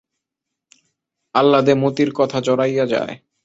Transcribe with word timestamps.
আহ্লাদে 1.35 1.73
মতির 1.73 2.09
কথা 2.13 2.37
জড়াইয়া 2.41 2.85
যায়। 2.85 3.13